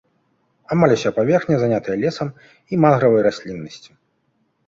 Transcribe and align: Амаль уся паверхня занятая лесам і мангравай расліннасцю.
Амаль 0.75 0.93
уся 0.95 1.11
паверхня 1.17 1.57
занятая 1.63 1.97
лесам 2.03 2.27
і 2.71 2.79
мангравай 2.85 3.21
расліннасцю. 3.27 3.91